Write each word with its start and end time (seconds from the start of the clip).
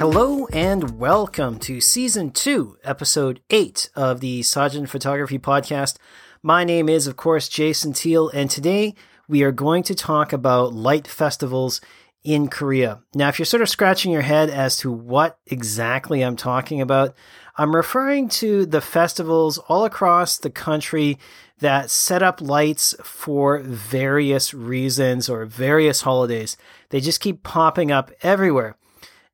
Hello 0.00 0.46
and 0.46 0.98
welcome 0.98 1.58
to 1.58 1.78
season 1.78 2.30
two, 2.30 2.78
episode 2.82 3.42
eight 3.50 3.90
of 3.94 4.20
the 4.20 4.40
Sajin 4.40 4.88
Photography 4.88 5.38
Podcast. 5.38 5.98
My 6.42 6.64
name 6.64 6.88
is, 6.88 7.06
of 7.06 7.18
course, 7.18 7.50
Jason 7.50 7.92
Teale, 7.92 8.30
and 8.30 8.48
today 8.48 8.94
we 9.28 9.42
are 9.42 9.52
going 9.52 9.82
to 9.82 9.94
talk 9.94 10.32
about 10.32 10.72
light 10.72 11.06
festivals 11.06 11.82
in 12.24 12.48
Korea. 12.48 13.02
Now, 13.14 13.28
if 13.28 13.38
you're 13.38 13.44
sort 13.44 13.60
of 13.60 13.68
scratching 13.68 14.10
your 14.10 14.22
head 14.22 14.48
as 14.48 14.78
to 14.78 14.90
what 14.90 15.38
exactly 15.44 16.22
I'm 16.22 16.34
talking 16.34 16.80
about, 16.80 17.14
I'm 17.56 17.76
referring 17.76 18.30
to 18.30 18.64
the 18.64 18.80
festivals 18.80 19.58
all 19.58 19.84
across 19.84 20.38
the 20.38 20.48
country 20.48 21.18
that 21.58 21.90
set 21.90 22.22
up 22.22 22.40
lights 22.40 22.94
for 23.02 23.58
various 23.58 24.54
reasons 24.54 25.28
or 25.28 25.44
various 25.44 26.00
holidays. 26.00 26.56
They 26.88 27.00
just 27.00 27.20
keep 27.20 27.42
popping 27.42 27.92
up 27.92 28.10
everywhere. 28.22 28.78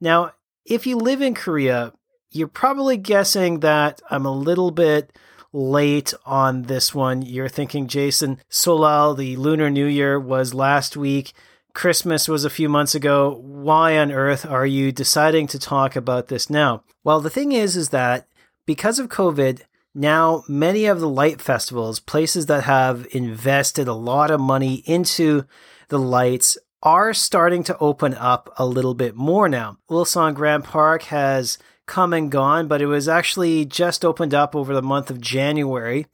Now, 0.00 0.32
if 0.66 0.86
you 0.86 0.96
live 0.96 1.22
in 1.22 1.34
Korea, 1.34 1.92
you're 2.30 2.48
probably 2.48 2.96
guessing 2.96 3.60
that 3.60 4.02
I'm 4.10 4.26
a 4.26 4.32
little 4.32 4.70
bit 4.70 5.16
late 5.52 6.12
on 6.24 6.62
this 6.62 6.94
one. 6.94 7.22
You're 7.22 7.48
thinking, 7.48 7.86
Jason, 7.86 8.40
Seollal, 8.50 9.16
the 9.16 9.36
Lunar 9.36 9.70
New 9.70 9.86
Year, 9.86 10.18
was 10.18 10.52
last 10.52 10.96
week. 10.96 11.32
Christmas 11.72 12.28
was 12.28 12.44
a 12.44 12.50
few 12.50 12.68
months 12.68 12.94
ago. 12.94 13.40
Why 13.42 13.98
on 13.98 14.10
earth 14.10 14.44
are 14.44 14.66
you 14.66 14.92
deciding 14.92 15.46
to 15.48 15.58
talk 15.58 15.94
about 15.94 16.28
this 16.28 16.50
now? 16.50 16.82
Well, 17.04 17.20
the 17.20 17.30
thing 17.30 17.52
is, 17.52 17.76
is 17.76 17.90
that 17.90 18.26
because 18.66 18.98
of 18.98 19.08
COVID, 19.08 19.62
now 19.94 20.42
many 20.48 20.86
of 20.86 21.00
the 21.00 21.08
light 21.08 21.40
festivals, 21.40 22.00
places 22.00 22.46
that 22.46 22.64
have 22.64 23.06
invested 23.12 23.88
a 23.88 23.94
lot 23.94 24.30
of 24.30 24.40
money 24.40 24.82
into 24.86 25.44
the 25.88 25.98
lights, 25.98 26.58
are 26.82 27.14
starting 27.14 27.64
to 27.64 27.78
open 27.78 28.14
up 28.14 28.52
a 28.56 28.66
little 28.66 28.94
bit 28.94 29.14
more 29.14 29.48
now. 29.48 29.78
Ulsan 29.90 30.34
Grand 30.34 30.64
Park 30.64 31.04
has 31.04 31.58
come 31.86 32.12
and 32.12 32.30
gone, 32.30 32.68
but 32.68 32.82
it 32.82 32.86
was 32.86 33.08
actually 33.08 33.64
just 33.64 34.04
opened 34.04 34.34
up 34.34 34.54
over 34.54 34.74
the 34.74 34.82
month 34.82 35.10
of 35.10 35.20
January. 35.20 36.06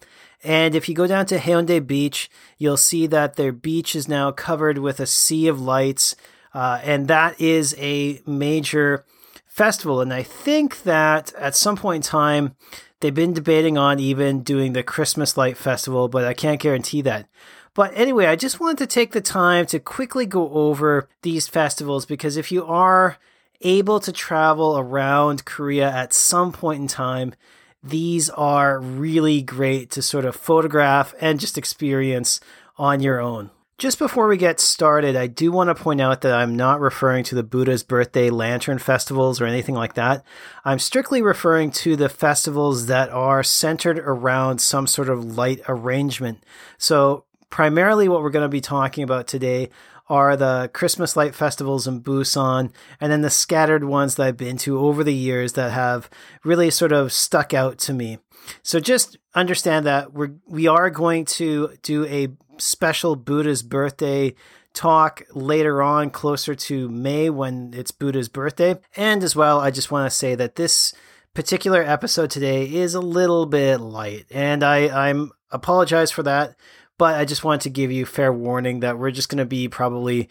And 0.45 0.75
if 0.75 0.89
you 0.89 0.95
go 0.95 1.07
down 1.07 1.27
to 1.27 1.39
Haeundae 1.39 1.87
Beach, 1.87 2.31
you'll 2.59 2.77
see 2.77 3.07
that 3.07 3.37
their 3.37 3.53
beach 3.53 3.95
is 3.95 4.09
now 4.09 4.33
covered 4.33 4.79
with 4.79 5.01
a 5.01 5.07
sea 5.07 5.47
of 5.47 5.61
lights. 5.61 6.17
Uh, 6.53 6.81
and 6.83 7.09
that 7.09 7.41
is 7.41 7.75
a 7.79 8.21
major 8.27 9.05
festival. 9.47 10.01
And 10.01 10.13
I 10.13 10.23
think 10.23 10.83
that 10.83 11.33
at 11.35 11.55
some 11.55 11.77
point 11.77 12.05
in 12.05 12.11
time, 12.11 12.57
they've 13.01 13.15
been 13.15 13.33
debating 13.33 13.79
on 13.79 14.01
even 14.01 14.43
doing 14.43 14.73
the 14.73 14.83
Christmas 14.83 15.37
Light 15.37 15.57
Festival, 15.57 16.09
but 16.09 16.25
I 16.25 16.35
can't 16.35 16.61
guarantee 16.61 17.03
that. 17.03 17.29
But 17.75 17.93
anyway, 17.95 18.27
I 18.27 18.37
just 18.37 18.61
wanted 18.61 18.79
to 18.79 18.87
take 18.87 19.13
the 19.13 19.21
time 19.21 19.67
to 19.67 19.79
quickly 19.79 20.27
go 20.27 20.51
over 20.51 21.09
these 21.23 21.49
festivals 21.49 22.05
because 22.05 22.37
if 22.37 22.53
you 22.53 22.65
are 22.67 23.17
able 23.63 24.01
to 24.01 24.13
travel 24.13 24.79
around 24.79 25.45
Korea 25.45 25.91
at 25.91 26.13
some 26.13 26.53
point 26.53 26.83
in 26.83 26.89
time, 26.89 27.35
these 27.83 28.31
are 28.31 28.79
really 28.79 29.43
great 29.43 29.91
to 29.93 30.03
sort 30.03 30.25
of 30.25 30.37
photograph 30.37 31.15
and 31.21 31.41
just 31.41 31.59
experience 31.59 32.41
on 32.77 33.01
your 33.01 33.21
own. 33.21 33.51
Just 33.79 33.99
before 33.99 34.29
we 34.29 34.37
get 34.37 34.61
started, 34.61 35.17
I 35.17 35.27
do 35.27 35.51
want 35.51 35.69
to 35.69 35.83
point 35.83 36.01
out 36.01 36.21
that 36.21 36.35
I'm 36.35 36.55
not 36.55 36.79
referring 36.79 37.25
to 37.25 37.35
the 37.35 37.43
Buddha's 37.43 37.83
birthday 37.83 38.31
lantern 38.31 38.79
festivals 38.79 39.41
or 39.41 39.47
anything 39.47 39.75
like 39.75 39.95
that. 39.95 40.25
I'm 40.65 40.79
strictly 40.79 41.21
referring 41.21 41.73
to 41.73 41.97
the 41.97 42.09
festivals 42.09 42.87
that 42.87 43.11
are 43.11 43.43
centered 43.43 43.99
around 43.99 44.61
some 44.61 44.87
sort 44.87 45.09
of 45.09 45.37
light 45.37 45.63
arrangement. 45.67 46.45
So, 46.79 47.25
primarily 47.53 48.09
what 48.09 48.23
we're 48.23 48.31
going 48.31 48.43
to 48.43 48.49
be 48.49 48.63
talking 48.63 49.05
about 49.05 49.29
today 49.29 49.69
are 50.09 50.37
the 50.37 50.71
Christmas 50.73 51.17
light 51.17 51.35
festivals 51.35 51.87
in 51.87 52.03
Busan, 52.03 52.73
and 52.99 53.13
then 53.13 53.21
the 53.21 53.31
scattered 53.31 53.85
ones 53.85 54.17
that 54.17 54.27
I've 54.27 54.37
been 54.37 54.57
to 54.59 54.79
over 54.79 55.05
the 55.05 55.15
years 55.15 55.53
that 55.53 55.71
have 55.71 56.11
really 56.45 56.71
sort 56.71 56.93
of 56.93 57.13
stuck 57.13 57.55
out 57.55 57.79
to 57.81 57.93
me. 57.93 58.19
So 58.63 58.81
just 58.81 59.19
understand 59.35 59.87
that 59.87 60.13
we're 60.13 60.33
we 60.47 60.67
are 60.67 60.91
going 60.91 61.27
to 61.27 61.77
do 61.83 62.05
a 62.07 62.29
special 62.59 63.15
Buddha's 63.15 63.63
birthday 63.63 64.35
talk 64.75 65.23
later 65.33 65.83
on, 65.83 66.11
closer 66.11 66.55
to 66.55 66.89
May 66.89 67.31
when 67.31 67.75
it's 67.75 67.91
Buddha's 67.91 68.29
birthday. 68.29 68.79
And 68.97 69.23
as 69.23 69.37
well, 69.37 69.61
I 69.61 69.71
just 69.71 69.91
want 69.91 70.11
to 70.11 70.17
say 70.17 70.35
that 70.35 70.57
this 70.57 70.95
particular 71.35 71.83
episode 71.83 72.31
today 72.31 72.65
is 72.65 72.95
a 72.95 73.01
little 73.01 73.47
bit 73.47 73.79
light, 73.79 74.27
and 74.31 74.65
I 74.65 75.09
I'm 75.09 75.33
apologize 75.51 76.11
for 76.11 76.23
that. 76.23 76.57
But 76.99 77.17
I 77.17 77.25
just 77.25 77.45
wanted 77.45 77.63
to 77.63 77.71
give 77.71 77.91
you 77.91 78.07
fair 78.07 78.33
warning 78.33 78.81
that 78.81 78.99
we're 78.99 79.11
just 79.11 79.29
going 79.29 79.39
to 79.39 79.45
be 79.45 79.69
probably 79.69 80.29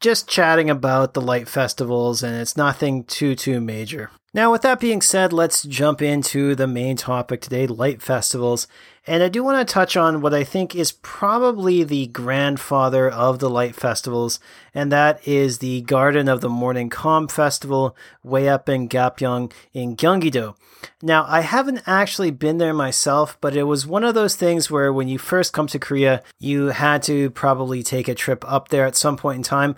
just 0.00 0.28
chatting 0.28 0.68
about 0.68 1.14
the 1.14 1.20
light 1.20 1.48
festivals 1.48 2.22
and 2.22 2.34
it's 2.36 2.56
nothing 2.56 3.04
too 3.04 3.34
too 3.34 3.60
major. 3.60 4.10
Now 4.34 4.50
with 4.50 4.62
that 4.62 4.80
being 4.80 5.02
said, 5.02 5.30
let's 5.30 5.62
jump 5.62 6.00
into 6.00 6.54
the 6.54 6.66
main 6.66 6.96
topic 6.96 7.42
today, 7.42 7.66
light 7.66 8.00
festivals. 8.00 8.66
And 9.06 9.22
I 9.22 9.28
do 9.28 9.44
want 9.44 9.66
to 9.66 9.70
touch 9.70 9.94
on 9.94 10.22
what 10.22 10.32
I 10.32 10.42
think 10.42 10.74
is 10.74 10.92
probably 10.92 11.84
the 11.84 12.06
grandfather 12.06 13.10
of 13.10 13.40
the 13.40 13.50
light 13.50 13.74
festivals, 13.74 14.40
and 14.74 14.90
that 14.90 15.26
is 15.28 15.58
the 15.58 15.82
Garden 15.82 16.28
of 16.28 16.40
the 16.40 16.48
Morning 16.48 16.88
Calm 16.88 17.28
Festival 17.28 17.94
way 18.22 18.48
up 18.48 18.70
in 18.70 18.88
Gapyeong 18.88 19.52
in 19.74 19.96
Gyeonggi-do. 19.96 20.54
Now, 21.02 21.26
I 21.28 21.40
haven't 21.42 21.82
actually 21.84 22.30
been 22.30 22.56
there 22.56 22.72
myself, 22.72 23.36
but 23.42 23.54
it 23.54 23.64
was 23.64 23.86
one 23.86 24.04
of 24.04 24.14
those 24.14 24.34
things 24.34 24.70
where 24.70 24.92
when 24.92 25.08
you 25.08 25.18
first 25.18 25.52
come 25.52 25.66
to 25.66 25.78
Korea, 25.78 26.22
you 26.38 26.68
had 26.68 27.02
to 27.02 27.28
probably 27.30 27.82
take 27.82 28.08
a 28.08 28.14
trip 28.14 28.44
up 28.50 28.68
there 28.68 28.86
at 28.86 28.96
some 28.96 29.18
point 29.18 29.36
in 29.36 29.42
time. 29.42 29.76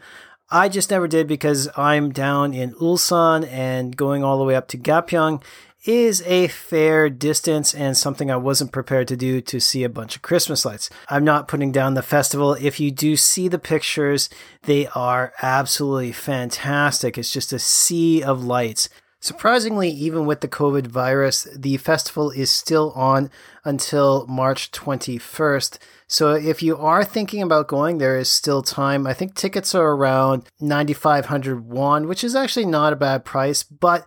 I 0.55 0.69
just 0.69 0.89
never 0.89 1.09
did 1.09 1.27
because 1.27 1.69
I'm 1.77 2.13
down 2.13 2.55
in 2.55 2.75
Ulsan 2.75 3.45
and 3.51 3.97
going 3.97 4.23
all 4.23 4.39
the 4.39 4.45
way 4.45 4.55
up 4.55 4.69
to 4.69 4.79
Gapyeong 4.79 5.43
is 5.85 6.23
a 6.23 6.47
fair 6.47 7.11
distance 7.11 7.75
and 7.75 7.97
something 7.97 8.31
I 8.31 8.37
wasn't 8.37 8.71
prepared 8.71 9.09
to 9.09 9.17
do 9.17 9.41
to 9.41 9.59
see 9.59 9.83
a 9.83 9.89
bunch 9.89 10.15
of 10.15 10.23
Christmas 10.23 10.65
lights. 10.65 10.91
I'm 11.09 11.25
not 11.25 11.49
putting 11.49 11.73
down 11.73 11.95
the 11.95 12.03
festival. 12.03 12.55
If 12.55 12.79
you 12.79 12.93
do 12.93 13.17
see 13.17 13.49
the 13.49 13.59
pictures, 13.59 14.31
they 14.63 14.87
are 14.95 15.33
absolutely 15.43 16.13
fantastic. 16.13 17.19
It's 17.19 17.33
just 17.33 17.53
a 17.53 17.59
sea 17.59 18.23
of 18.23 18.45
lights. 18.45 18.89
Surprisingly, 19.25 19.89
even 19.89 20.27
with 20.27 20.43
the 20.43 20.49
COVID 20.49 20.87
virus, 20.87 21.49
the 21.57 21.79
festival 21.79 22.31
is 22.31 22.53
still 22.53 22.93
on 22.93 23.31
until 23.65 24.27
March 24.27 24.71
21st. 24.71 25.79
So 26.07 26.35
if 26.35 26.63
you 26.63 26.77
are 26.77 27.03
thinking 27.07 27.41
about 27.41 27.67
going, 27.67 27.97
there 27.97 28.19
is 28.19 28.29
still 28.29 28.61
time. 28.61 29.07
I 29.07 29.15
think 29.15 29.35
tickets 29.35 29.75
are 29.75 29.93
around 29.93 30.45
9,500 30.61 31.65
won, 31.65 32.07
which 32.07 32.23
is 32.23 32.37
actually 32.37 32.67
not 32.67 32.93
a 32.93 32.97
bad 32.97 33.25
price, 33.25 33.63
but 33.63 34.07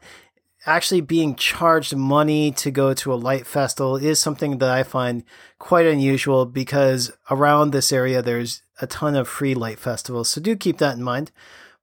actually 0.67 1.01
being 1.01 1.33
charged 1.33 1.95
money 1.95 2.51
to 2.51 2.69
go 2.69 2.93
to 2.93 3.11
a 3.11 3.15
light 3.15 3.47
festival 3.47 3.95
is 3.95 4.19
something 4.19 4.59
that 4.59 4.69
I 4.69 4.83
find 4.83 5.23
quite 5.57 5.87
unusual 5.87 6.45
because 6.45 7.11
around 7.31 7.71
this 7.71 7.91
area 7.91 8.21
there's 8.21 8.61
a 8.79 8.85
ton 8.85 9.15
of 9.15 9.27
free 9.27 9.55
light 9.55 9.79
festivals. 9.79 10.29
So 10.29 10.39
do 10.39 10.55
keep 10.55 10.77
that 10.77 10.95
in 10.95 11.01
mind. 11.01 11.31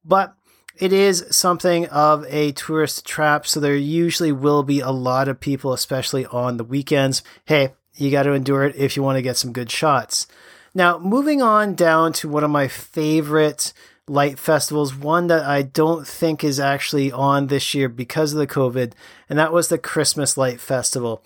But 0.05 0.37
it 0.77 0.93
is 0.93 1.25
something 1.31 1.87
of 1.87 2.25
a 2.29 2.53
tourist 2.53 3.07
trap, 3.07 3.47
so 3.47 3.61
there 3.61 3.77
usually 3.77 4.33
will 4.33 4.63
be 4.63 4.81
a 4.81 4.91
lot 4.91 5.29
of 5.29 5.41
people, 5.41 5.73
especially 5.73 6.27
on 6.27 6.57
the 6.57 6.65
weekends. 6.65 7.23
Hey, 7.45 7.75
you 7.95 8.11
got 8.11 8.25
to 8.25 8.33
endure 8.33 8.65
it 8.65 8.77
if 8.77 8.97
you 8.97 9.03
want 9.03 9.17
to 9.17 9.23
get 9.23 9.37
some 9.37 9.53
good 9.53 9.71
shots. 9.71 10.27
Now, 10.75 10.99
moving 10.99 11.41
on 11.41 11.75
down 11.75 12.13
to 12.15 12.29
one 12.29 12.43
of 12.43 12.51
my 12.51 12.67
favorite 12.67 13.73
light 14.09 14.39
festivals, 14.39 14.95
one 14.95 15.29
that 15.29 15.45
I 15.45 15.63
don't 15.63 16.07
think 16.07 16.43
is 16.43 16.59
actually 16.61 17.13
on 17.13 17.47
this 17.47 17.75
year 17.75 17.89
because 17.89 18.33
of 18.33 18.39
the 18.39 18.47
COVID, 18.47 18.93
and 19.29 19.39
that 19.39 19.53
was 19.53 19.69
the 19.69 19.79
Christmas 19.79 20.37
Light 20.37 20.61
Festival. 20.61 21.23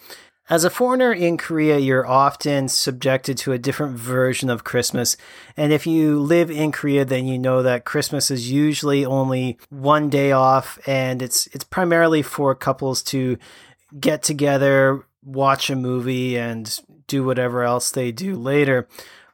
As 0.50 0.64
a 0.64 0.70
foreigner 0.70 1.12
in 1.12 1.36
Korea, 1.36 1.78
you're 1.78 2.06
often 2.06 2.68
subjected 2.68 3.36
to 3.38 3.52
a 3.52 3.58
different 3.58 3.98
version 3.98 4.48
of 4.48 4.64
Christmas. 4.64 5.14
And 5.58 5.74
if 5.74 5.86
you 5.86 6.18
live 6.18 6.50
in 6.50 6.72
Korea, 6.72 7.04
then 7.04 7.26
you 7.26 7.38
know 7.38 7.62
that 7.62 7.84
Christmas 7.84 8.30
is 8.30 8.50
usually 8.50 9.04
only 9.04 9.58
one 9.68 10.08
day 10.08 10.32
off 10.32 10.78
and 10.86 11.20
it's 11.20 11.48
it's 11.48 11.64
primarily 11.64 12.22
for 12.22 12.54
couples 12.54 13.02
to 13.04 13.36
get 14.00 14.22
together, 14.22 15.04
watch 15.22 15.68
a 15.68 15.76
movie 15.76 16.38
and 16.38 16.80
do 17.08 17.24
whatever 17.24 17.62
else 17.62 17.90
they 17.90 18.10
do 18.10 18.34
later. 18.34 18.88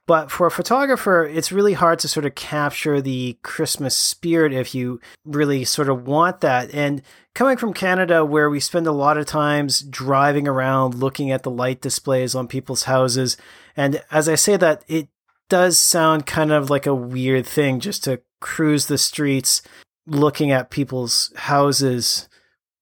But 0.06 0.30
for 0.30 0.46
a 0.46 0.50
photographer, 0.50 1.24
it's 1.24 1.50
really 1.50 1.72
hard 1.72 1.98
to 2.00 2.08
sort 2.08 2.26
of 2.26 2.34
capture 2.34 3.00
the 3.00 3.38
Christmas 3.42 3.96
spirit 3.96 4.52
if 4.52 4.74
you 4.74 5.00
really 5.24 5.64
sort 5.64 5.88
of 5.88 6.06
want 6.06 6.40
that. 6.42 6.74
And 6.74 7.00
coming 7.34 7.56
from 7.56 7.72
Canada, 7.72 8.22
where 8.22 8.50
we 8.50 8.60
spend 8.60 8.86
a 8.86 8.92
lot 8.92 9.16
of 9.16 9.24
times 9.24 9.80
driving 9.80 10.46
around 10.46 10.94
looking 10.94 11.30
at 11.30 11.42
the 11.42 11.50
light 11.50 11.80
displays 11.80 12.34
on 12.34 12.48
people's 12.48 12.82
houses, 12.82 13.38
and 13.76 14.02
as 14.10 14.28
I 14.28 14.34
say 14.34 14.58
that, 14.58 14.84
it 14.88 15.08
does 15.48 15.78
sound 15.78 16.26
kind 16.26 16.52
of 16.52 16.68
like 16.68 16.86
a 16.86 16.94
weird 16.94 17.46
thing 17.46 17.80
just 17.80 18.04
to 18.04 18.20
cruise 18.40 18.86
the 18.86 18.98
streets 18.98 19.62
looking 20.06 20.52
at 20.52 20.70
people's 20.70 21.32
houses 21.36 22.28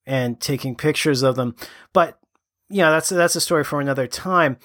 and 0.07 0.41
taking 0.41 0.75
pictures 0.75 1.23
of 1.23 1.37
them. 1.37 1.55
But 1.93 2.19
yeah, 2.69 2.91
that's 2.91 3.11
that's 3.11 3.37
a 3.37 3.41
story 3.41 3.63
for 3.63 3.81
another 3.81 4.07
time. 4.07 4.57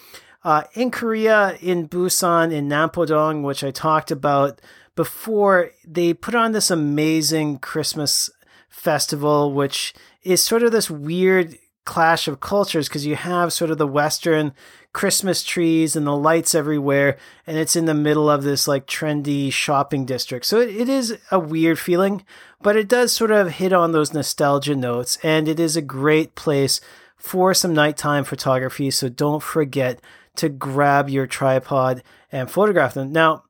Uh, 0.43 0.63
in 0.73 0.91
Korea, 0.91 1.57
in 1.61 1.87
Busan, 1.89 2.53
in 2.53 2.69
Nampodong, 2.69 3.43
which 3.43 3.63
I 3.63 3.71
talked 3.71 4.11
about 4.11 4.61
before, 4.95 5.71
they 5.85 6.13
put 6.13 6.35
on 6.35 6.51
this 6.51 6.71
amazing 6.71 7.59
Christmas 7.59 8.29
festival, 8.69 9.53
which 9.53 9.93
is 10.23 10.43
sort 10.43 10.63
of 10.63 10.71
this 10.71 10.89
weird 10.89 11.57
clash 11.85 12.27
of 12.27 12.39
cultures 12.39 12.87
because 12.87 13.05
you 13.05 13.15
have 13.15 13.53
sort 13.53 13.71
of 13.71 13.77
the 13.77 13.87
Western 13.87 14.53
Christmas 14.93 15.43
trees 15.43 15.95
and 15.95 16.05
the 16.05 16.15
lights 16.15 16.55
everywhere, 16.55 17.17
and 17.45 17.57
it's 17.57 17.75
in 17.75 17.85
the 17.85 17.93
middle 17.93 18.29
of 18.29 18.43
this 18.43 18.67
like 18.67 18.87
trendy 18.87 19.51
shopping 19.51 20.05
district. 20.05 20.45
So 20.45 20.59
it, 20.59 20.69
it 20.69 20.89
is 20.89 21.17
a 21.31 21.39
weird 21.39 21.79
feeling, 21.79 22.25
but 22.61 22.75
it 22.75 22.87
does 22.87 23.13
sort 23.13 23.31
of 23.31 23.51
hit 23.51 23.73
on 23.73 23.91
those 23.91 24.13
nostalgia 24.13 24.75
notes, 24.75 25.17
and 25.23 25.47
it 25.47 25.59
is 25.59 25.75
a 25.75 25.81
great 25.81 26.35
place 26.35 26.81
for 27.15 27.53
some 27.53 27.73
nighttime 27.73 28.23
photography. 28.23 28.91
So 28.91 29.07
don't 29.07 29.43
forget 29.43 30.01
to 30.37 30.49
grab 30.49 31.09
your 31.09 31.27
tripod 31.27 32.03
and 32.31 32.49
photograph 32.49 32.93
them. 32.93 33.11
Now, 33.11 33.43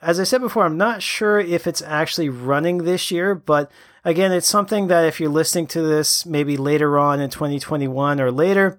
as 0.00 0.18
I 0.18 0.24
said 0.24 0.40
before, 0.40 0.64
I'm 0.64 0.76
not 0.76 1.02
sure 1.02 1.38
if 1.38 1.66
it's 1.66 1.82
actually 1.82 2.28
running 2.28 2.78
this 2.78 3.10
year, 3.10 3.34
but 3.34 3.70
again, 4.04 4.32
it's 4.32 4.48
something 4.48 4.88
that 4.88 5.04
if 5.06 5.20
you're 5.20 5.30
listening 5.30 5.68
to 5.68 5.82
this 5.82 6.26
maybe 6.26 6.56
later 6.56 6.98
on 6.98 7.20
in 7.20 7.30
2021 7.30 8.20
or 8.20 8.32
later, 8.32 8.78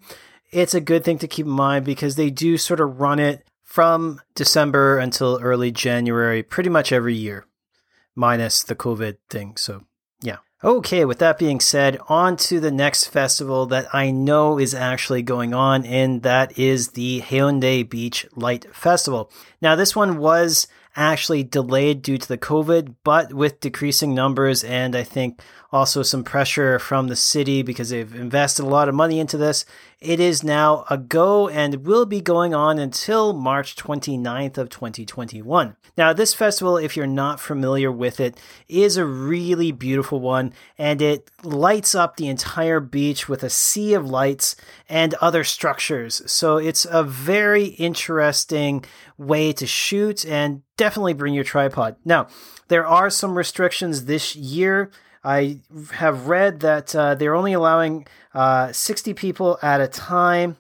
it's 0.52 0.74
a 0.74 0.82
good 0.82 1.04
thing 1.04 1.18
to 1.20 1.28
keep 1.28 1.46
in 1.46 1.52
mind 1.52 1.86
because 1.86 2.16
they 2.16 2.30
do 2.30 2.58
sort 2.58 2.80
of 2.82 3.00
run 3.00 3.20
it 3.20 3.48
from 3.64 4.22
December 4.36 5.00
until 5.00 5.40
early 5.42 5.72
January 5.72 6.44
pretty 6.44 6.70
much 6.70 6.92
every 6.92 7.16
year, 7.16 7.46
minus 8.16 8.62
the 8.62 8.76
COVID 8.76 9.18
thing. 9.30 9.56
So, 9.58 9.86
yeah. 10.22 10.38
Okay, 10.66 11.04
with 11.04 11.20
that 11.20 11.38
being 11.38 11.60
said, 11.60 12.00
on 12.08 12.38
to 12.38 12.62
the 12.62 12.72
next 12.72 13.08
festival 13.08 13.66
that 13.66 13.94
I 13.94 14.12
know 14.12 14.58
is 14.58 14.74
actually 14.74 15.22
going 15.22 15.54
on, 15.54 15.86
and 15.86 16.24
that 16.24 16.58
is 16.58 16.92
the 16.92 17.20
Haeundae 17.20 17.90
Beach 17.90 18.26
Light 18.34 18.74
Festival. 18.74 19.30
Now, 19.62 19.76
this 19.76 19.94
one 19.94 20.20
was 20.20 20.68
actually 20.96 21.44
delayed 21.44 22.02
due 22.02 22.18
to 22.18 22.28
the 22.28 22.38
COVID, 22.38 22.96
but 23.04 23.34
with 23.34 23.60
decreasing 23.60 24.16
numbers 24.16 24.64
and 24.64 24.96
I 24.96 25.04
think 25.04 25.42
also 25.72 26.02
some 26.02 26.24
pressure 26.24 26.80
from 26.80 27.08
the 27.08 27.16
city 27.18 27.62
because 27.62 27.90
they've 27.90 28.16
invested 28.16 28.64
a 28.64 28.68
lot 28.68 28.88
of 28.88 28.96
money 28.96 29.20
into 29.20 29.38
this. 29.38 29.66
It 30.04 30.20
is 30.20 30.44
now 30.44 30.84
a 30.90 30.98
go 30.98 31.48
and 31.48 31.86
will 31.86 32.06
be 32.06 32.20
going 32.20 32.54
on 32.54 32.78
until 32.78 33.32
March 33.32 33.78
29th 33.78 34.58
of 34.58 34.70
2021. 34.70 35.78
Now, 35.96 36.12
this 36.12 36.34
festival, 36.34 36.76
if 36.76 36.98
you're 36.98 37.08
not 37.08 37.40
familiar 37.40 37.90
with 37.90 38.20
it, 38.20 38.38
is 38.68 38.98
a 38.98 39.06
really 39.06 39.72
beautiful 39.72 40.20
one 40.20 40.52
and 40.78 41.02
it 41.02 41.32
lights 41.42 41.96
up 41.96 42.18
the 42.18 42.28
entire 42.28 42.82
beach 42.82 43.30
with 43.30 43.44
a 43.44 43.50
sea 43.50 43.94
of 43.94 44.06
lights 44.06 44.58
and 44.90 45.14
other 45.16 45.46
structures. 45.46 46.22
So 46.30 46.58
it's 46.58 46.86
a 46.90 47.04
very 47.04 47.68
interesting 47.68 48.84
way 49.18 49.54
to 49.54 49.66
shoot 49.66 50.26
and 50.26 50.64
definitely 50.76 51.14
bring 51.14 51.34
your 51.34 51.46
tripod. 51.46 51.96
Now, 52.04 52.28
there 52.68 52.86
are 52.86 53.10
some 53.10 53.38
restrictions 53.38 54.04
this 54.04 54.36
year. 54.36 54.92
I 55.24 55.60
have 55.92 56.28
read 56.28 56.60
that 56.62 56.96
uh, 56.96 57.16
they're 57.16 57.36
only 57.36 57.54
allowing 57.54 58.06
uh, 58.34 58.72
60 58.72 59.14
people 59.14 59.58
at 59.62 59.80
a 59.80 59.88
time, 59.88 60.58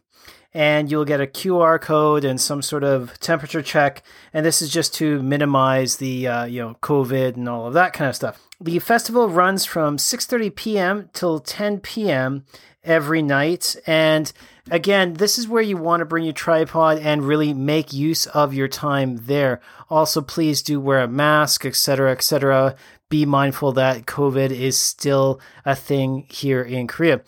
and 0.53 0.89
you'll 0.89 1.05
get 1.05 1.19
a 1.19 1.27
QR 1.27 1.81
code 1.81 2.23
and 2.23 2.39
some 2.39 2.61
sort 2.61 2.83
of 2.83 3.19
temperature 3.19 3.61
check. 3.61 4.03
And 4.33 4.45
this 4.45 4.61
is 4.61 4.69
just 4.69 4.93
to 4.95 5.21
minimize 5.21 5.97
the 5.97 6.27
uh, 6.27 6.45
you 6.45 6.61
know 6.61 6.75
COVID 6.81 7.35
and 7.35 7.49
all 7.49 7.67
of 7.67 7.73
that 7.73 7.93
kind 7.93 8.09
of 8.09 8.15
stuff. 8.15 8.39
The 8.61 8.79
festival 8.79 9.27
runs 9.27 9.65
from 9.65 9.97
6:30 9.97 10.55
p.m. 10.55 11.09
till 11.11 11.39
10 11.39 11.79
p.m. 11.79 12.45
every 12.85 13.21
night, 13.21 13.75
and 13.85 14.31
again, 14.71 15.15
this 15.15 15.37
is 15.37 15.47
where 15.47 15.63
you 15.63 15.75
want 15.75 15.99
to 15.99 16.05
bring 16.05 16.23
your 16.23 16.33
tripod 16.33 16.99
and 16.99 17.23
really 17.25 17.53
make 17.53 17.91
use 17.91 18.27
of 18.27 18.53
your 18.53 18.69
time 18.69 19.17
there. 19.23 19.59
Also, 19.89 20.21
please 20.21 20.61
do 20.61 20.79
wear 20.79 21.01
a 21.01 21.07
mask, 21.07 21.65
etc., 21.65 22.11
etc 22.11 22.77
be 23.13 23.25
mindful 23.27 23.73
that 23.73 24.07
COVID 24.07 24.49
is 24.49 24.75
still 24.75 25.39
a 25.65 25.75
thing 25.75 26.25
here 26.29 26.63
in 26.63 26.87
Korea. 26.87 27.21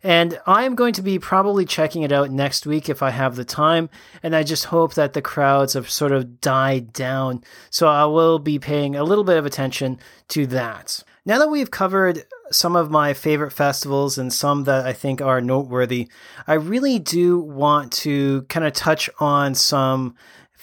And 0.00 0.40
I'm 0.46 0.76
going 0.76 0.92
to 0.94 1.02
be 1.02 1.18
probably 1.18 1.64
checking 1.64 2.02
it 2.02 2.12
out 2.12 2.30
next 2.30 2.64
week 2.64 2.88
if 2.88 3.02
I 3.02 3.10
have 3.10 3.34
the 3.34 3.44
time. 3.44 3.90
And 4.22 4.36
I 4.36 4.44
just 4.44 4.66
hope 4.66 4.94
that 4.94 5.14
the 5.14 5.20
crowds 5.20 5.72
have 5.72 5.90
sort 5.90 6.12
of 6.12 6.40
died 6.40 6.92
down. 6.92 7.42
So 7.70 7.88
I 7.88 8.04
will 8.04 8.38
be 8.38 8.60
paying 8.60 8.94
a 8.94 9.02
little 9.02 9.24
bit 9.24 9.36
of 9.36 9.44
attention 9.44 9.98
to 10.28 10.46
that. 10.46 11.02
Now 11.26 11.40
that 11.40 11.50
we've 11.50 11.72
covered 11.72 12.22
some 12.52 12.76
of 12.76 12.92
my 12.92 13.12
favorite 13.12 13.52
festivals 13.52 14.18
and 14.18 14.32
some 14.32 14.62
that 14.64 14.86
I 14.86 14.92
think 14.92 15.20
are 15.20 15.40
noteworthy, 15.40 16.08
I 16.46 16.54
really 16.54 17.00
do 17.00 17.40
want 17.40 17.90
to 18.04 18.42
kind 18.42 18.64
of 18.64 18.74
touch 18.74 19.10
on 19.18 19.56
some 19.56 20.14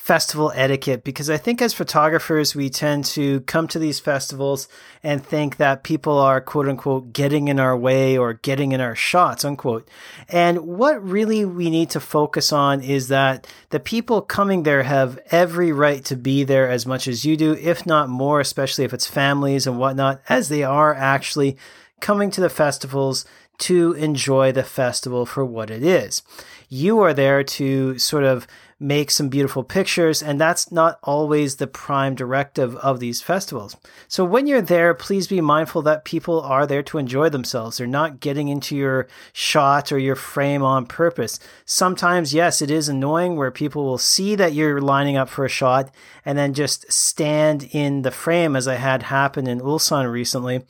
festival 0.10 0.52
etiquette 0.56 1.04
because 1.04 1.30
I 1.30 1.38
think 1.38 1.62
as 1.62 1.72
photographers, 1.76 2.56
we 2.56 2.68
tend 2.68 3.06
to 3.14 3.42
come 3.42 3.68
to 3.68 3.78
these 3.78 4.00
festivals 4.00 4.68
and 5.04 5.24
think 5.24 5.58
that 5.58 5.84
people 5.84 6.18
are 6.18 6.42
quote 6.42 6.68
unquote 6.68 7.14
getting 7.14 7.48
in 7.48 7.60
our 7.60 7.78
way 7.78 8.18
or 8.18 8.34
getting 8.34 8.72
in 8.72 8.82
our 8.82 8.96
shots, 8.96 9.46
unquote. 9.46 9.88
And 10.28 10.62
what 10.62 11.08
really 11.08 11.46
we 11.46 11.70
need 11.70 11.92
to 11.92 12.00
focus 12.00 12.52
on 12.52 12.82
is 12.82 13.10
that 13.10 13.46
the 13.70 13.80
people 13.80 14.24
coming 14.24 14.64
there 14.64 14.82
have 14.82 15.20
every 15.30 15.72
right 15.72 16.04
to 16.06 16.16
be 16.16 16.44
there 16.44 16.68
as 16.68 16.88
much 16.88 17.08
as 17.08 17.24
you 17.24 17.38
do, 17.38 17.54
if 17.54 17.86
not 17.86 18.10
more, 18.10 18.40
especially 18.40 18.86
if 18.86 18.96
it's 18.96 19.06
families 19.06 19.68
and 19.68 19.78
whatnot, 19.78 20.22
as 20.28 20.50
they 20.50 20.64
are 20.64 20.96
actually 20.96 21.56
coming 22.00 22.32
to 22.32 22.42
the 22.42 22.50
festivals 22.50 23.26
to 23.60 23.94
enjoy 23.94 24.52
the 24.52 24.64
festival 24.64 25.28
for 25.28 25.46
what 25.46 25.70
it 25.70 25.84
is. 25.84 26.24
You 26.68 27.00
are 27.02 27.14
there 27.14 27.44
to 27.44 28.00
sort 28.00 28.24
of 28.24 28.48
make 28.80 29.12
some 29.12 29.28
beautiful 29.28 29.64
pictures, 29.64 30.24
and 30.24 30.40
that's 30.40 30.72
not 30.72 31.00
always 31.04 31.58
the 31.58 31.68
prime 31.68 32.16
directive 32.16 32.76
of 32.78 33.00
these 33.00 33.22
festivals. 33.22 33.76
So 34.08 34.24
when 34.24 34.48
you're 34.48 34.62
there, 34.62 34.94
please 34.94 35.28
be 35.28 35.42
mindful 35.42 35.82
that 35.82 36.06
people 36.06 36.40
are 36.42 36.66
there 36.66 36.84
to 36.84 36.98
enjoy 36.98 37.28
themselves. 37.30 37.78
They're 37.78 37.88
not 37.88 38.22
getting 38.22 38.48
into 38.48 38.78
your 38.78 39.08
shot 39.34 39.92
or 39.92 40.00
your 40.00 40.16
frame 40.16 40.64
on 40.64 40.86
purpose. 40.86 41.40
Sometimes, 41.66 42.34
yes, 42.34 42.62
it 42.62 42.72
is 42.72 42.88
annoying 42.88 43.36
where 43.36 43.52
people 43.52 43.84
will 43.84 43.98
see 43.98 44.36
that 44.36 44.54
you're 44.54 44.80
lining 44.80 45.18
up 45.18 45.28
for 45.28 45.44
a 45.44 45.50
shot 45.50 45.94
and 46.24 46.38
then 46.38 46.54
just 46.54 46.90
stand 46.92 47.68
in 47.72 48.04
the 48.04 48.12
frame, 48.12 48.56
as 48.56 48.68
I 48.68 48.76
had 48.76 49.04
happen 49.04 49.46
in 49.46 49.60
Ulsan 49.60 50.10
recently. 50.10 50.64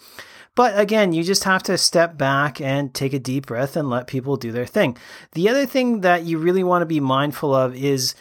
But 0.56 0.78
again, 0.80 1.14
you 1.14 1.24
just 1.24 1.44
have 1.46 1.64
to 1.64 1.78
step 1.78 2.18
back 2.18 2.60
and 2.60 2.94
take 2.94 3.14
a 3.14 3.20
deep 3.20 3.46
breath 3.46 3.76
and 3.76 3.90
let 3.90 4.08
people 4.08 4.36
do 4.36 4.52
their 4.52 4.66
thing. 4.66 4.98
The 5.34 5.50
other 5.50 5.66
thing 5.66 6.02
that 6.02 6.24
you 6.24 6.38
really 6.38 6.64
want 6.64 6.82
to 6.82 6.86
be 6.86 7.00
mindful 7.00 7.54
of 7.54 7.76
is 7.76 8.16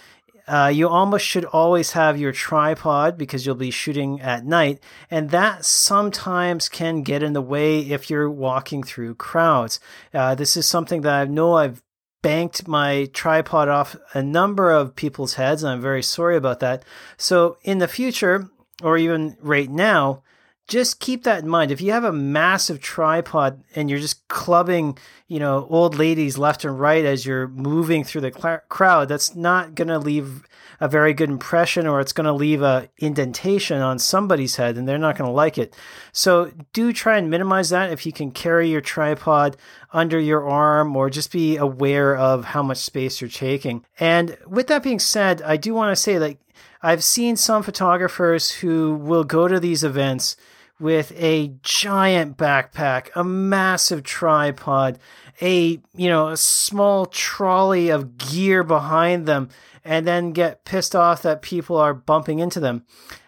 uh, 0.49 0.73
you 0.73 0.89
almost 0.89 1.27
should 1.27 1.45
always 1.45 1.93
have 1.93 2.19
your 2.19 2.33
tripod 2.33 3.19
because 3.19 3.45
you'll 3.45 3.55
be 3.55 3.71
shooting 3.71 4.21
at 4.23 4.47
night, 4.47 4.83
and 5.11 5.29
that 5.31 5.65
sometimes 5.65 6.71
can 6.71 7.03
get 7.03 7.23
in 7.23 7.35
the 7.35 7.43
way 7.43 7.81
if 7.81 8.09
you're 8.09 8.31
walking 8.31 8.83
through 8.83 9.15
crowds. 9.15 9.79
Uh, 10.15 10.35
this 10.35 10.57
is 10.57 10.67
something 10.67 11.03
that 11.03 11.15
I 11.15 11.25
know 11.27 11.55
I've 11.55 11.83
banked 12.23 12.67
my 12.67 13.11
tripod 13.13 13.69
off 13.69 13.95
a 14.15 14.23
number 14.23 14.71
of 14.71 14.97
people's 14.97 15.35
heads, 15.35 15.63
and 15.63 15.71
I'm 15.71 15.83
very 15.83 16.03
sorry 16.03 16.37
about 16.37 16.61
that. 16.61 16.83
So, 17.19 17.59
in 17.63 17.77
the 17.77 17.89
future, 17.89 18.49
or 18.83 18.97
even 18.97 19.37
right 19.41 19.69
now, 19.69 20.23
just 20.69 21.01
keep 21.01 21.25
that 21.25 21.43
in 21.43 21.49
mind. 21.49 21.71
If 21.71 21.81
you 21.81 21.93
have 21.93 22.05
a 22.05 22.13
massive 22.13 22.79
tripod 22.81 23.65
and 23.75 23.89
you're 23.89 23.99
just 23.99 24.29
clubbing, 24.29 24.99
you 25.27 25.41
know, 25.41 25.67
old 25.71 25.97
ladies 25.97 26.37
left 26.37 26.63
and 26.63 26.79
right 26.79 27.05
as 27.07 27.25
you're 27.25 27.49
moving 27.49 28.05
through 28.05 28.21
the 28.21 28.33
cl- 28.33 28.61
crowd, 28.69 29.09
that's 29.09 29.35
not 29.35 29.75
going 29.75 29.89
to 29.89 29.99
leave 29.99 30.45
a 30.81 30.87
very 30.87 31.15
good 31.15 31.31
impression 31.31 31.87
or 31.87 32.01
it's 32.01 32.13
going 32.13 32.27
to 32.27 32.33
leave 32.33 32.63
a 32.63 32.89
indentation 32.99 33.81
on 33.81 33.99
somebody's 33.99 34.57
head 34.57 34.77
and 34.77 34.87
they're 34.87 34.99
not 34.99 35.17
going 35.17 35.29
to 35.29 35.35
like 35.35 35.57
it. 35.57 35.75
So 36.13 36.53
do 36.75 36.93
try 36.93 37.17
and 37.17 37.31
minimize 37.31 37.71
that 37.71 37.91
if 37.91 38.05
you 38.05 38.13
can 38.13 38.31
carry 38.31 38.69
your 38.69 38.83
tripod 38.83 39.57
under 39.93 40.21
your 40.21 40.47
arm 40.47 40.95
or 40.95 41.09
just 41.09 41.33
be 41.33 41.57
aware 41.57 42.15
of 42.15 42.45
how 42.45 42.63
much 42.63 42.79
space 42.79 43.21
you're 43.21 43.31
taking. 43.31 43.85
And 43.99 44.37
with 44.47 44.67
that 44.69 44.83
being 44.83 45.01
said, 45.01 45.41
I 45.43 45.57
do 45.57 45.73
want 45.73 45.97
to 45.97 46.01
say 46.01 46.19
that 46.19 46.37
I've 46.83 47.03
seen 47.03 47.37
some 47.37 47.63
photographers 47.63 48.51
who 48.51 48.95
will 48.95 49.25
go 49.25 49.49
to 49.49 49.59
these 49.59 49.83
events 49.83 50.37
with 50.81 51.13
a 51.17 51.53
giant 51.63 52.37
backpack, 52.37 53.09
a 53.15 53.25
massive 53.25 54.03
tripod, 54.03 54.99
a 55.41 55.81
you 55.95 56.09
know 56.09 56.29
a 56.29 56.37
small 56.37 57.07
trolley 57.07 57.89
of 57.89 58.17
gear 58.19 58.63
behind 58.63 59.27
them, 59.27 59.49
and 59.85 60.07
then 60.07 60.33
get 60.33 60.65
pissed 60.65 60.95
off 60.95 61.23
that 61.23 61.43
people 61.43 61.77
are 61.77 61.95
bumping 61.95 62.39
into 62.39 62.61
them. 62.61 62.85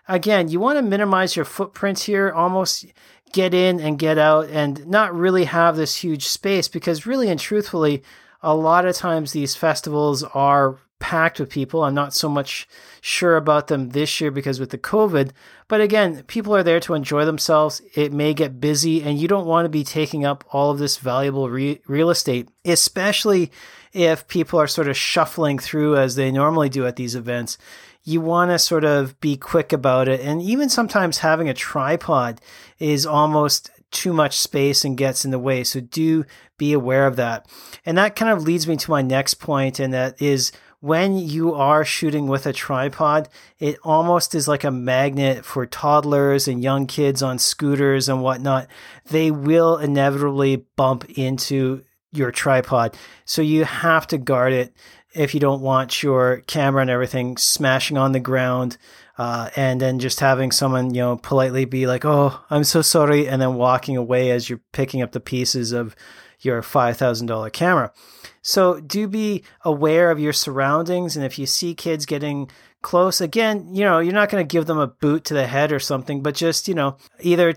Again, 0.09 0.49
you 0.49 0.61
want 0.61 0.79
to 0.79 0.83
minimize 0.83 1.37
your 1.37 1.45
footprint 1.45 2.01
here, 2.01 2.31
almost 2.31 2.87
get 3.33 3.55
in 3.55 3.81
and 3.81 3.99
get 3.99 4.19
out, 4.19 4.49
and 4.49 4.87
not 4.87 5.15
really 5.15 5.45
have 5.45 5.77
this 5.77 5.97
huge 5.97 6.27
space 6.27 6.69
because 6.69 7.07
really 7.07 7.29
and 7.29 7.39
truthfully, 7.39 8.03
a 8.43 8.55
lot 8.55 8.87
of 8.87 8.97
times 8.97 9.33
these 9.33 9.57
festivals 9.57 10.23
are 10.23 10.79
packed 11.01 11.41
with 11.41 11.51
people. 11.51 11.83
I'm 11.83 11.95
not 11.95 12.15
so 12.15 12.29
much 12.29 12.69
sure 13.01 13.37
about 13.37 13.67
them 13.67 13.89
this 13.89 14.21
year 14.21 14.31
because 14.31 14.61
with 14.61 14.71
the 14.71 14.79
COVID, 14.79 15.33
but 15.67 15.81
again, 15.81 16.23
people 16.25 16.55
are 16.55 16.63
there 16.63 16.79
to 16.81 16.95
enjoy 16.95 17.25
themselves. 17.25 17.83
It 17.95 18.13
may 18.13 18.33
get 18.35 18.61
busy 18.61 19.03
and 19.03 19.19
you 19.19 19.27
don't 19.27 19.47
want 19.47 19.65
to 19.65 19.71
be 19.71 19.83
taking 19.83 20.25
up 20.25 20.45
all 20.53 20.71
of 20.71 20.79
this 20.79 20.99
valuable 20.99 21.51
re- 21.51 21.81
real 21.89 22.11
estate, 22.11 22.49
especially 22.65 23.51
if 23.93 24.29
people 24.29 24.61
are 24.61 24.69
sort 24.69 24.89
of 24.89 24.97
shuffling 24.97 25.59
through 25.59 25.97
as 25.97 26.15
they 26.15 26.31
normally 26.31 26.69
do 26.69 26.87
at 26.87 26.97
these 26.97 27.17
events. 27.17 27.59
You 28.05 28.21
want 28.21 28.51
to 28.51 28.59
sort 28.59 28.85
of 28.85 29.19
be 29.21 29.37
quick 29.37 29.73
about 29.73 30.09
it. 30.09 30.21
And 30.21 30.41
even 30.41 30.69
sometimes 30.69 31.19
having 31.19 31.49
a 31.49 31.55
tripod 31.55 32.41
is 32.79 33.05
almost 33.05 33.71
too 33.91 34.13
much 34.13 34.39
space 34.39 34.85
and 34.85 34.97
gets 34.97 35.25
in 35.25 35.31
the 35.31 35.39
way. 35.39 35.65
So 35.65 35.81
do 35.81 36.25
be 36.59 36.73
aware 36.73 37.07
of 37.07 37.17
that. 37.17 37.47
And 37.85 37.99
that 37.99 38.17
kind 38.17 38.31
of 38.31 38.45
leads 38.45 38.67
me 38.67 38.77
to 38.77 38.91
my 38.91 39.03
next 39.03 39.35
point, 39.35 39.81
and 39.81 39.93
that 39.93 40.21
is 40.21 40.53
when 40.81 41.19
you 41.19 41.55
are 41.55 41.85
shooting 41.85 42.27
with 42.27 42.47
a 42.47 42.53
tripod, 42.53 43.29
it 43.59 43.79
almost 43.83 44.35
is 44.35 44.49
like 44.49 44.65
a 44.65 44.71
magnet 44.71 45.45
for 45.45 45.67
toddlers 45.67 46.49
and 46.49 46.63
young 46.63 46.87
kids 46.87 47.23
on 47.23 47.39
scooters 47.39 48.09
and 48.09 48.23
whatnot. 48.23 48.67
They 49.07 49.31
will 49.31 49.77
inevitably 49.77 50.65
bump 50.77 51.05
into 51.11 51.85
your 52.13 52.31
tripod. 52.31 52.97
So 53.25 53.43
you 53.43 53.65
have 53.65 54.07
to 54.09 54.19
guard 54.19 54.53
it 54.55 54.75
if 55.13 55.35
you 55.35 55.41
don't 55.41 55.61
want 55.61 56.03
your 56.03 56.43
camera 56.47 56.83
and 56.83 56.91
everything 56.91 57.37
smashing 57.37 57.99
on 57.99 58.13
the 58.13 58.21
ground. 58.21 58.79
Uh, 59.19 59.51
and 59.55 59.83
then 59.83 59.99
just 59.99 60.21
having 60.21 60.51
someone, 60.51 60.95
you 60.95 61.03
know, 61.03 61.17
politely 61.19 61.67
be 61.67 61.87
like, 61.87 62.07
"Oh, 62.07 62.41
I'm 62.49 62.65
so 62.65 62.81
sorry," 62.81 63.29
and 63.29 63.43
then 63.43 63.57
walking 63.57 63.99
away 63.99 64.31
as 64.31 64.49
you're 64.49 64.63
picking 64.73 65.03
up 65.03 65.13
the 65.13 65.21
pieces 65.21 65.73
of 65.73 65.95
your 66.41 66.63
five 66.63 66.97
thousand 66.97 67.27
dollar 67.27 67.51
camera. 67.51 67.93
So 68.43 68.81
do 68.81 69.07
be 69.07 69.45
aware 69.65 70.11
of 70.11 70.21
your 70.21 70.33
surroundings, 70.33 71.17
and 71.17 71.25
if 71.25 71.39
you 71.39 71.47
see 71.47 71.75
kids 71.75 72.07
getting 72.07 72.51
close, 72.83 73.21
again, 73.21 73.75
you 73.75 73.85
know, 73.85 73.99
you're 73.99 74.15
not 74.15 74.31
going 74.31 74.47
to 74.47 74.51
give 74.53 74.67
them 74.67 74.79
a 74.79 74.87
boot 74.87 75.25
to 75.27 75.35
the 75.35 75.47
head 75.47 75.73
or 75.73 75.79
something, 75.79 76.23
but 76.23 76.35
just 76.35 76.69
you 76.69 76.75
know, 76.75 76.97
either 77.21 77.55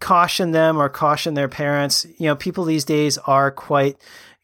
caution 0.00 0.50
them 0.50 0.76
or 0.76 0.88
caution 0.88 1.34
their 1.34 1.48
parents. 1.48 2.06
You 2.18 2.26
know, 2.26 2.36
people 2.36 2.64
these 2.64 2.84
days 2.84 3.18
are 3.18 3.50
quite 3.50 3.96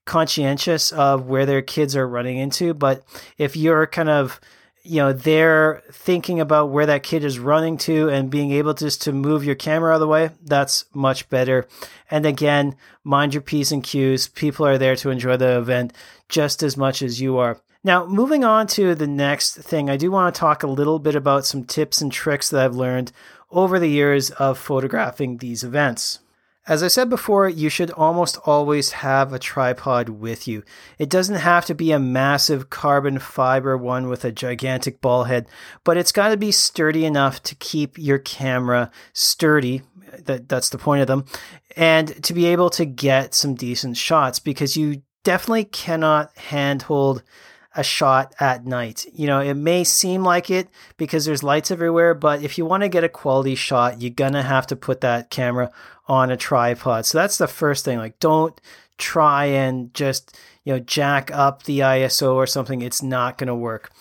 conscientious 0.04 0.92
of 0.92 1.26
where 1.26 1.46
their 1.46 1.62
kids 1.62 1.96
are 1.96 2.08
running 2.08 2.38
into, 2.38 2.74
but 2.74 3.04
if 3.38 3.56
you're 3.56 3.86
kind 3.86 4.08
of 4.08 4.40
you 4.82 4.96
know 4.96 5.12
they're 5.12 5.82
thinking 5.92 6.40
about 6.40 6.70
where 6.70 6.86
that 6.86 7.02
kid 7.02 7.24
is 7.24 7.38
running 7.38 7.76
to 7.78 8.08
and 8.08 8.30
being 8.30 8.52
able 8.52 8.74
just 8.74 9.02
to 9.02 9.12
move 9.12 9.44
your 9.44 9.54
camera 9.54 9.92
out 9.92 9.96
of 9.96 10.00
the 10.00 10.08
way 10.08 10.30
that's 10.42 10.84
much 10.94 11.28
better. 11.28 11.66
And 12.10 12.26
again 12.26 12.76
mind 13.04 13.34
your 13.34 13.42
p's 13.42 13.72
and 13.72 13.84
q's. 13.84 14.28
People 14.28 14.66
are 14.66 14.78
there 14.78 14.96
to 14.96 15.10
enjoy 15.10 15.36
the 15.36 15.58
event 15.58 15.92
just 16.28 16.62
as 16.62 16.76
much 16.76 17.02
as 17.02 17.20
you 17.20 17.38
are. 17.38 17.60
Now 17.82 18.06
moving 18.06 18.44
on 18.44 18.66
to 18.68 18.94
the 18.94 19.06
next 19.06 19.56
thing 19.56 19.88
i 19.88 19.96
do 19.96 20.10
want 20.10 20.34
to 20.34 20.38
talk 20.38 20.62
a 20.62 20.66
little 20.66 20.98
bit 20.98 21.14
about 21.14 21.46
some 21.46 21.64
tips 21.64 22.02
and 22.02 22.12
tricks 22.12 22.50
that 22.50 22.62
i've 22.62 22.76
learned 22.76 23.10
over 23.50 23.78
the 23.78 23.88
years 23.88 24.30
of 24.32 24.58
photographing 24.58 25.38
these 25.38 25.64
events 25.64 26.18
as 26.66 26.82
I 26.82 26.88
said 26.88 27.08
before, 27.08 27.48
you 27.48 27.68
should 27.68 27.90
almost 27.92 28.38
always 28.44 28.92
have 28.92 29.32
a 29.32 29.38
tripod 29.38 30.08
with 30.10 30.46
you. 30.46 30.62
It 30.98 31.08
doesn't 31.08 31.36
have 31.36 31.64
to 31.66 31.74
be 31.74 31.90
a 31.90 31.98
massive 31.98 32.68
carbon 32.68 33.18
fiber 33.18 33.76
one 33.76 34.08
with 34.08 34.24
a 34.24 34.32
gigantic 34.32 35.00
ball 35.00 35.24
head, 35.24 35.48
but 35.84 35.96
it's 35.96 36.12
got 36.12 36.28
to 36.28 36.36
be 36.36 36.52
sturdy 36.52 37.04
enough 37.06 37.42
to 37.44 37.54
keep 37.54 37.98
your 37.98 38.18
camera 38.18 38.90
sturdy. 39.12 39.82
That, 40.24 40.48
that's 40.48 40.68
the 40.68 40.78
point 40.78 41.00
of 41.00 41.06
them. 41.06 41.24
And 41.76 42.22
to 42.24 42.34
be 42.34 42.46
able 42.46 42.68
to 42.70 42.84
get 42.84 43.34
some 43.34 43.54
decent 43.54 43.96
shots 43.96 44.38
because 44.38 44.76
you 44.76 45.02
definitely 45.24 45.64
cannot 45.64 46.36
handhold 46.36 47.22
a 47.76 47.84
shot 47.84 48.34
at 48.40 48.66
night. 48.66 49.06
You 49.12 49.26
know, 49.26 49.40
it 49.40 49.54
may 49.54 49.84
seem 49.84 50.22
like 50.22 50.50
it 50.50 50.68
because 50.96 51.24
there's 51.24 51.42
lights 51.42 51.70
everywhere, 51.70 52.14
but 52.14 52.42
if 52.42 52.58
you 52.58 52.66
want 52.66 52.82
to 52.82 52.88
get 52.88 53.04
a 53.04 53.08
quality 53.08 53.54
shot, 53.54 54.00
you're 54.00 54.10
going 54.10 54.32
to 54.32 54.42
have 54.42 54.66
to 54.68 54.76
put 54.76 55.00
that 55.02 55.30
camera 55.30 55.70
on 56.08 56.30
a 56.30 56.36
tripod. 56.36 57.06
So 57.06 57.18
that's 57.18 57.38
the 57.38 57.46
first 57.46 57.84
thing. 57.84 57.98
Like, 57.98 58.18
don't 58.18 58.60
try 58.98 59.46
and 59.46 59.94
just, 59.94 60.36
you 60.64 60.72
know, 60.72 60.80
jack 60.80 61.30
up 61.32 61.62
the 61.62 61.80
ISO 61.80 62.34
or 62.34 62.46
something. 62.46 62.82
It's 62.82 63.02
not 63.02 63.38
going 63.38 63.48
to 63.48 63.54
work. 63.54 63.92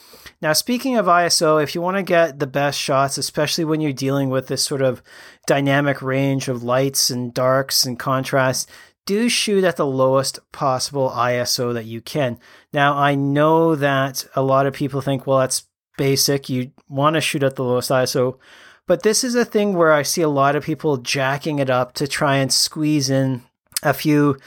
Now, 0.42 0.54
speaking 0.54 0.98
of 0.98 1.06
ISO, 1.06 1.62
if 1.62 1.76
you 1.76 1.82
want 1.82 1.98
to 1.98 2.04
get 2.04 2.40
the 2.40 2.48
best 2.48 2.80
shots, 2.80 3.18
especially 3.18 3.66
when 3.66 3.82
you're 3.82 3.92
dealing 3.92 4.30
with 4.30 4.48
this 4.48 4.64
sort 4.64 4.82
of 4.82 5.04
dynamic 5.46 6.02
range 6.02 6.48
of 6.48 6.64
lights 6.64 7.10
and 7.10 7.34
darks 7.34 7.86
and 7.86 8.00
contrast, 8.00 8.70
do 9.10 9.28
shoot 9.28 9.64
at 9.64 9.76
the 9.76 9.88
lowest 9.88 10.40
possible 10.52 11.10
ISO 11.10 11.74
that 11.74 11.86
you 11.86 12.00
can. 12.00 12.38
Now, 12.72 12.96
I 12.96 13.16
know 13.16 13.74
that 13.74 14.28
a 14.36 14.44
lot 14.44 14.68
of 14.68 14.76
people 14.76 15.02
think, 15.02 15.26
well, 15.26 15.40
that's 15.40 15.64
basic. 15.98 16.48
You 16.48 16.74
want 16.88 17.16
to 17.16 17.22
shoot 17.22 17.42
at 17.42 17.56
the 17.56 17.64
lowest 17.64 17.90
ISO. 17.90 18.38
But 18.86 19.02
this 19.02 19.24
is 19.24 19.34
a 19.34 19.44
thing 19.44 19.74
where 19.74 19.92
I 19.92 20.04
see 20.04 20.22
a 20.22 20.30
lot 20.30 20.56
of 20.56 20.64
people 20.64 20.98
jacking 20.98 21.58
it 21.58 21.72
up 21.72 21.94
to 21.94 22.08
try 22.08 22.36
and 22.36 22.54
squeeze 22.54 23.10
in 23.10 23.42
a 23.82 23.96
few 23.96 24.38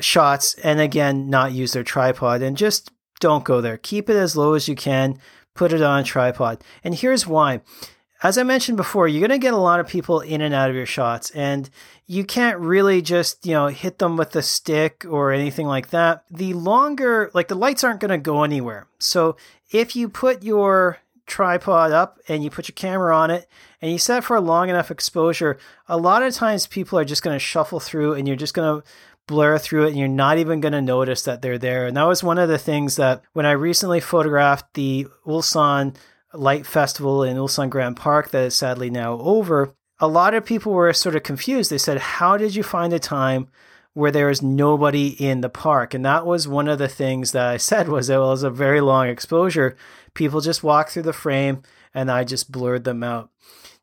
shots 0.00 0.54
and 0.64 0.80
again, 0.80 1.30
not 1.30 1.52
use 1.52 1.72
their 1.72 1.84
tripod. 1.84 2.42
And 2.42 2.56
just 2.56 2.90
don't 3.20 3.44
go 3.44 3.60
there. 3.60 3.76
Keep 3.76 4.10
it 4.10 4.16
as 4.16 4.36
low 4.36 4.54
as 4.54 4.66
you 4.66 4.74
can. 4.74 5.20
Put 5.54 5.72
it 5.72 5.80
on 5.80 6.00
a 6.00 6.04
tripod. 6.04 6.64
And 6.82 6.96
here's 6.96 7.24
why 7.24 7.60
as 8.22 8.36
I 8.36 8.42
mentioned 8.42 8.76
before, 8.76 9.06
you're 9.06 9.26
going 9.26 9.38
to 9.38 9.44
get 9.44 9.54
a 9.54 9.58
lot 9.58 9.80
of 9.80 9.88
people 9.88 10.20
in 10.20 10.40
and 10.40 10.54
out 10.54 10.70
of 10.70 10.76
your 10.76 10.86
shots, 10.86 11.30
and 11.30 11.70
you 12.06 12.24
can't 12.24 12.58
really 12.58 13.00
just, 13.00 13.46
you 13.46 13.52
know, 13.52 13.68
hit 13.68 13.98
them 13.98 14.16
with 14.16 14.34
a 14.34 14.42
stick 14.42 15.04
or 15.08 15.32
anything 15.32 15.66
like 15.66 15.90
that. 15.90 16.24
The 16.30 16.54
longer, 16.54 17.30
like 17.32 17.48
the 17.48 17.54
lights 17.54 17.84
aren't 17.84 18.00
going 18.00 18.10
to 18.10 18.18
go 18.18 18.42
anywhere. 18.42 18.88
So 18.98 19.36
if 19.70 19.94
you 19.94 20.08
put 20.08 20.42
your 20.42 20.98
tripod 21.26 21.92
up 21.92 22.18
and 22.26 22.42
you 22.42 22.50
put 22.50 22.68
your 22.68 22.74
camera 22.74 23.16
on 23.16 23.30
it 23.30 23.46
and 23.80 23.92
you 23.92 23.98
set 23.98 24.24
for 24.24 24.36
a 24.36 24.40
long 24.40 24.68
enough 24.68 24.90
exposure, 24.90 25.58
a 25.86 25.96
lot 25.96 26.22
of 26.22 26.34
times 26.34 26.66
people 26.66 26.98
are 26.98 27.04
just 27.04 27.22
going 27.22 27.34
to 27.34 27.38
shuffle 27.38 27.78
through 27.80 28.14
and 28.14 28.26
you're 28.26 28.36
just 28.36 28.54
going 28.54 28.80
to 28.80 28.88
blur 29.26 29.58
through 29.58 29.84
it 29.84 29.90
and 29.90 29.98
you're 29.98 30.08
not 30.08 30.38
even 30.38 30.60
going 30.60 30.72
to 30.72 30.80
notice 30.80 31.22
that 31.22 31.42
they're 31.42 31.58
there. 31.58 31.86
And 31.86 31.96
that 31.96 32.04
was 32.04 32.24
one 32.24 32.38
of 32.38 32.48
the 32.48 32.58
things 32.58 32.96
that 32.96 33.22
when 33.34 33.46
I 33.46 33.52
recently 33.52 34.00
photographed 34.00 34.74
the 34.74 35.06
Ulsan 35.26 35.94
light 36.32 36.66
festival 36.66 37.22
in 37.22 37.36
Ulsan 37.36 37.70
Grand 37.70 37.96
Park 37.96 38.30
that 38.30 38.44
is 38.44 38.54
sadly 38.54 38.90
now 38.90 39.18
over, 39.18 39.74
a 40.00 40.08
lot 40.08 40.34
of 40.34 40.44
people 40.44 40.72
were 40.72 40.92
sort 40.92 41.16
of 41.16 41.22
confused. 41.22 41.70
They 41.70 41.78
said, 41.78 41.98
How 41.98 42.36
did 42.36 42.54
you 42.54 42.62
find 42.62 42.92
a 42.92 42.98
time 42.98 43.48
where 43.94 44.10
there 44.10 44.30
is 44.30 44.42
nobody 44.42 45.08
in 45.08 45.40
the 45.40 45.48
park? 45.48 45.94
And 45.94 46.04
that 46.04 46.26
was 46.26 46.46
one 46.46 46.68
of 46.68 46.78
the 46.78 46.88
things 46.88 47.32
that 47.32 47.46
I 47.46 47.56
said 47.58 47.88
was 47.88 48.08
it 48.08 48.18
was 48.18 48.42
a 48.42 48.50
very 48.50 48.80
long 48.80 49.08
exposure. 49.08 49.76
People 50.14 50.40
just 50.40 50.62
walked 50.62 50.92
through 50.92 51.02
the 51.02 51.12
frame 51.12 51.62
and 51.94 52.10
I 52.10 52.24
just 52.24 52.52
blurred 52.52 52.84
them 52.84 53.02
out. 53.02 53.30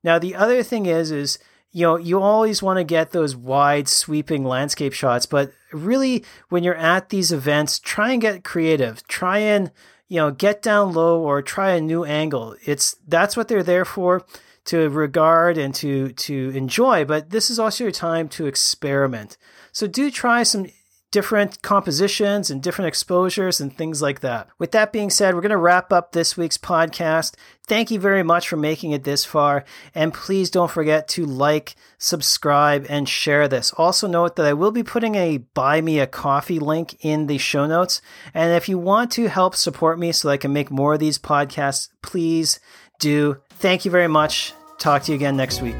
Now 0.03 0.19
the 0.19 0.35
other 0.35 0.63
thing 0.63 0.85
is 0.85 1.11
is 1.11 1.39
you 1.71 1.81
know, 1.81 1.97
you 1.97 2.21
always 2.21 2.63
want 2.63 2.77
to 2.77 2.85
get 2.85 3.11
those 3.11 3.35
wide 3.35 3.89
sweeping 3.89 4.45
landscape 4.45 4.93
shots, 4.93 5.25
but 5.25 5.51
really 5.73 6.23
when 6.47 6.63
you're 6.63 6.73
at 6.73 7.09
these 7.09 7.33
events, 7.33 7.79
try 7.79 8.13
and 8.13 8.21
get 8.21 8.45
creative. 8.45 9.05
Try 9.09 9.39
and 9.39 9.71
you 10.07 10.17
know, 10.17 10.31
get 10.31 10.61
down 10.61 10.93
low 10.93 11.21
or 11.21 11.41
try 11.41 11.71
a 11.71 11.81
new 11.81 12.03
angle. 12.05 12.55
It's 12.63 12.95
that's 13.07 13.35
what 13.35 13.47
they're 13.47 13.63
there 13.63 13.85
for 13.85 14.25
to 14.65 14.89
regard 14.89 15.57
and 15.57 15.73
to 15.75 16.09
to 16.09 16.51
enjoy, 16.55 17.05
but 17.05 17.29
this 17.29 17.49
is 17.49 17.59
also 17.59 17.85
your 17.85 17.91
time 17.91 18.27
to 18.29 18.47
experiment. 18.47 19.37
So 19.71 19.87
do 19.87 20.09
try 20.09 20.43
some 20.43 20.67
different 21.15 21.61
compositions 21.61 22.49
and 22.49 22.61
different 22.61 22.89
exposures 22.89 23.61
and 23.61 23.77
things 23.77 24.01
like 24.01 24.19
that. 24.19 24.49
With 24.59 24.73
that 24.73 24.91
being 24.91 25.09
said, 25.09 25.33
we're 25.33 25.39
going 25.39 25.49
to 25.51 25.55
wrap 25.55 25.93
up 25.93 26.11
this 26.11 26.35
week's 26.35 26.57
podcast. 26.57 27.35
Thank 27.65 27.89
you 27.89 28.01
very 28.01 28.21
much 28.21 28.49
for 28.49 28.57
making 28.57 28.91
it 28.91 29.05
this 29.05 29.23
far. 29.23 29.63
And 29.95 30.13
please 30.13 30.49
don't 30.51 30.69
forget 30.69 31.07
to 31.09 31.25
like, 31.25 31.77
subscribe, 31.97 32.85
and 32.89 33.07
share 33.07 33.47
this. 33.47 33.71
Also, 33.77 34.09
note 34.09 34.35
that 34.35 34.45
I 34.45 34.51
will 34.51 34.71
be 34.71 34.83
putting 34.83 35.15
a 35.15 35.37
buy 35.37 35.79
me 35.79 36.01
a 36.01 36.05
coffee 36.05 36.59
link 36.59 36.97
in 36.99 37.27
the 37.27 37.37
show 37.37 37.65
notes. 37.65 38.01
And 38.33 38.51
if 38.51 38.67
you 38.67 38.77
want 38.77 39.09
to 39.11 39.29
help 39.29 39.55
support 39.55 39.97
me 39.97 40.11
so 40.11 40.27
I 40.27 40.35
can 40.35 40.51
make 40.51 40.69
more 40.69 40.95
of 40.95 40.99
these 40.99 41.17
podcasts, 41.17 41.87
please 42.01 42.59
do. 42.99 43.37
Thank 43.51 43.85
you 43.85 43.91
very 43.91 44.09
much. 44.09 44.51
Talk 44.79 45.03
to 45.03 45.13
you 45.13 45.15
again 45.15 45.37
next 45.37 45.61
week. 45.61 45.77